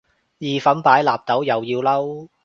[0.39, 2.27] 意粉擺納豆又要嬲